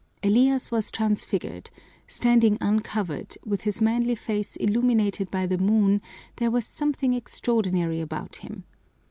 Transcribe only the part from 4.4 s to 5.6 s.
illuminated by the